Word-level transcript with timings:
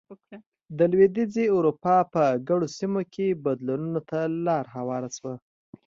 د 0.77 0.79
لوېدیځې 0.91 1.45
اروپا 1.55 1.97
په 2.13 2.23
ګڼو 2.47 2.67
سیمو 2.77 3.01
کې 3.13 3.27
بدلونونو 3.43 4.01
ته 4.09 4.19
لار 4.45 4.65
هواره 4.75 5.09
شوه. 5.17 5.33